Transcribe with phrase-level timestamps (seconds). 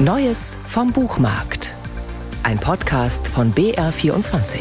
[0.00, 1.74] Neues vom Buchmarkt.
[2.44, 4.60] Ein Podcast von BR24.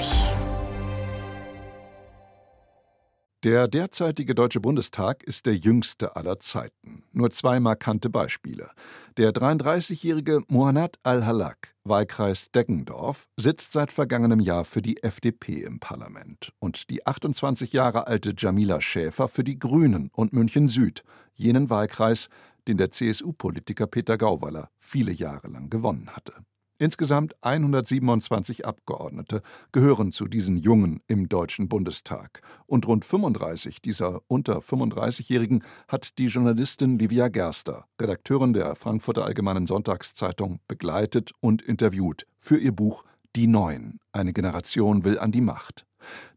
[3.43, 7.03] Der derzeitige Deutsche Bundestag ist der jüngste aller Zeiten.
[7.11, 8.71] Nur zwei markante Beispiele.
[9.17, 16.51] Der 33-jährige Muhannad al-Halak, Wahlkreis Deggendorf, sitzt seit vergangenem Jahr für die FDP im Parlament.
[16.57, 21.03] Und die 28 Jahre alte Jamila Schäfer für die Grünen und München Süd,
[21.35, 22.29] jenen Wahlkreis,
[22.67, 26.33] den der CSU-Politiker Peter Gauweiler viele Jahre lang gewonnen hatte.
[26.79, 29.41] Insgesamt 127 Abgeordnete
[29.71, 32.41] gehören zu diesen Jungen im Deutschen Bundestag.
[32.67, 39.65] Und rund 35 dieser unter 35-Jährigen hat die Journalistin Livia Gerster, Redakteurin der Frankfurter Allgemeinen
[39.65, 43.03] Sonntagszeitung, begleitet und interviewt für ihr Buch
[43.35, 43.99] Die Neuen.
[44.11, 45.86] Eine Generation will an die Macht.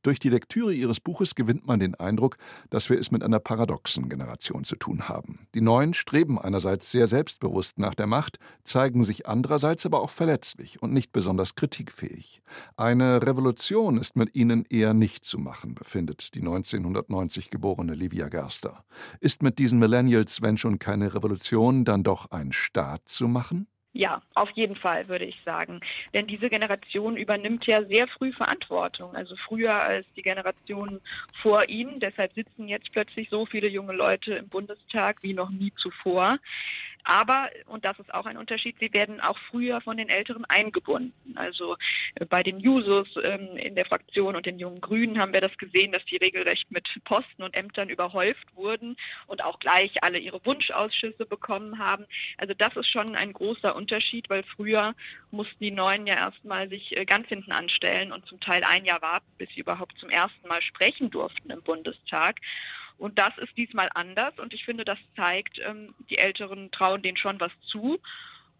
[0.02, 2.36] Durch die Lektüre ihres Buches gewinnt man den Eindruck,
[2.70, 5.46] dass wir es mit einer paradoxen Generation zu tun haben.
[5.54, 10.82] Die Neuen streben einerseits sehr selbstbewusst nach der Macht, zeigen sich andererseits aber auch verletzlich
[10.82, 12.42] und nicht besonders kritikfähig.
[12.76, 18.84] Eine Revolution ist mit ihnen eher nicht zu machen, befindet die 1990 geborene Livia Gerster.
[19.20, 23.66] Ist mit diesen Millennials, wenn schon keine Revolution, dann doch ein Staat zu machen?
[23.92, 25.80] Ja, auf jeden Fall würde ich sagen.
[26.14, 31.00] Denn diese Generation übernimmt ja sehr früh Verantwortung, also früher als die Generation
[31.42, 31.98] vor ihnen.
[31.98, 36.38] Deshalb sitzen jetzt plötzlich so viele junge Leute im Bundestag wie noch nie zuvor.
[37.04, 41.36] Aber, und das ist auch ein Unterschied, sie werden auch früher von den Älteren eingebunden.
[41.36, 41.76] Also
[42.16, 45.56] äh, bei den Jusos ähm, in der Fraktion und den jungen Grünen haben wir das
[45.58, 50.44] gesehen, dass die regelrecht mit Posten und Ämtern überhäuft wurden und auch gleich alle ihre
[50.44, 52.06] Wunschausschüsse bekommen haben.
[52.38, 54.94] Also das ist schon ein großer Unterschied, weil früher
[55.30, 59.02] mussten die Neuen ja erstmal sich äh, ganz hinten anstellen und zum Teil ein Jahr
[59.02, 62.40] warten, bis sie überhaupt zum ersten Mal sprechen durften im Bundestag.
[63.00, 67.16] Und das ist diesmal anders und ich finde, das zeigt, ähm, die Älteren trauen denen
[67.16, 67.98] schon was zu.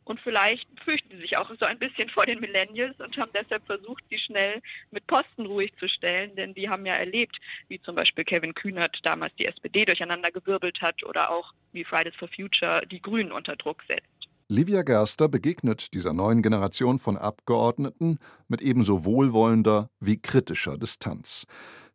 [0.04, 3.64] Und vielleicht fürchten sie sich auch so ein bisschen vor den Millennials und haben deshalb
[3.66, 7.36] versucht, sie schnell mit Posten ruhig zu stellen, denn die haben ja erlebt,
[7.68, 12.28] wie zum Beispiel Kevin Kühnert damals die SPD durcheinandergewirbelt hat oder auch wie Fridays for
[12.28, 14.08] Future die Grünen unter Druck setzt.
[14.48, 18.18] Livia Gerster begegnet dieser neuen Generation von Abgeordneten
[18.48, 21.46] mit ebenso wohlwollender wie kritischer Distanz.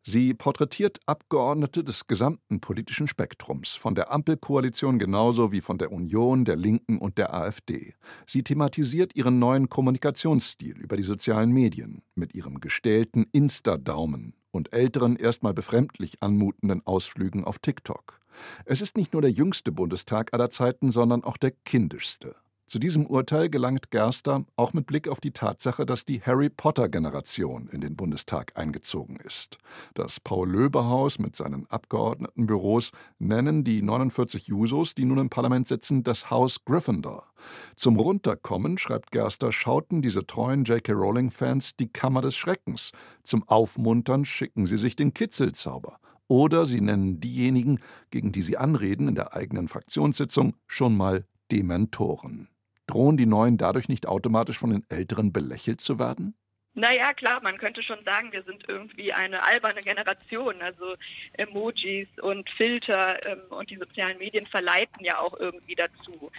[0.07, 6.45] Sie porträtiert Abgeordnete des gesamten politischen Spektrums, von der Ampelkoalition genauso wie von der Union,
[6.45, 7.95] der Linken und der AfD.
[8.27, 15.15] Sie thematisiert ihren neuen Kommunikationsstil über die sozialen Medien mit ihrem gestählten Insta-Daumen und älteren,
[15.15, 18.21] erstmal befremdlich anmutenden Ausflügen auf TikTok.
[18.65, 22.35] Es ist nicht nur der jüngste Bundestag aller Zeiten, sondern auch der kindischste.
[22.67, 27.67] Zu diesem Urteil gelangt Gerster auch mit Blick auf die Tatsache, dass die Harry Potter-Generation
[27.71, 29.59] in den Bundestag eingezogen ist.
[29.93, 36.31] Das Paul-Löbe-Haus mit seinen Abgeordnetenbüros nennen die 49 Jusos, die nun im Parlament sitzen, das
[36.31, 37.27] Haus Gryffindor.
[37.75, 40.91] Zum Runterkommen, schreibt Gerster, schauten diese treuen J.K.
[40.91, 42.93] Rowling-Fans die Kammer des Schreckens.
[43.23, 45.99] Zum Aufmuntern schicken sie sich den Kitzelzauber.
[46.27, 52.49] Oder sie nennen diejenigen, gegen die sie anreden in der eigenen Fraktionssitzung, schon mal Dementoren.
[52.87, 56.35] Drohen die Neuen dadurch nicht automatisch von den Älteren belächelt zu werden?
[56.77, 60.61] Naja, klar, man könnte schon sagen, wir sind irgendwie eine alberne Generation.
[60.61, 60.95] Also
[61.33, 66.29] Emojis und Filter ähm, und die sozialen Medien verleiten ja auch irgendwie dazu.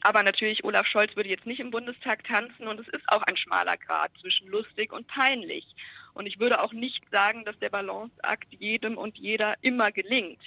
[0.00, 3.36] Aber natürlich, Olaf Scholz würde jetzt nicht im Bundestag tanzen und es ist auch ein
[3.36, 5.64] schmaler Grad zwischen lustig und peinlich.
[6.14, 10.40] Und ich würde auch nicht sagen, dass der Balanceakt jedem und jeder immer gelingt.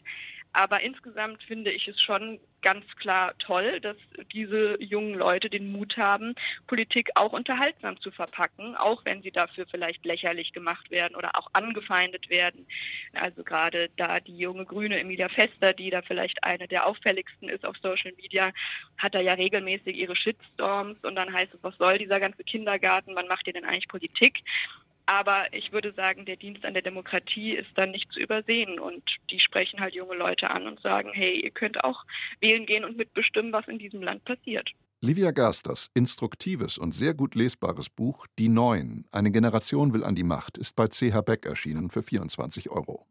[0.54, 3.98] Aber insgesamt finde ich es schon ganz klar toll, dass
[4.34, 6.36] diese jungen Leute den Mut haben,
[6.68, 11.48] Politik auch unterhaltsam zu verpacken, auch wenn sie dafür vielleicht lächerlich gemacht werden oder auch
[11.54, 12.68] angefeindet werden.
[13.14, 17.66] Also gerade da die junge Grüne Emilia Fester, die da vielleicht eine der auffälligsten ist
[17.66, 18.52] auf Social Media,
[18.98, 23.16] hat da ja regelmäßig ihre Shitstorms und dann heißt es, was soll dieser ganze Kindergarten,
[23.16, 24.44] wann macht ihr denn eigentlich Politik?
[25.12, 28.80] Aber ich würde sagen, der Dienst an der Demokratie ist dann nicht zu übersehen.
[28.80, 32.06] Und die sprechen halt junge Leute an und sagen, hey, ihr könnt auch
[32.40, 34.72] wählen gehen und mitbestimmen, was in diesem Land passiert.
[35.02, 40.24] Livia Gasters instruktives und sehr gut lesbares Buch Die Neuen, eine Generation will an die
[40.24, 43.06] Macht, ist bei CH Beck erschienen für 24 Euro.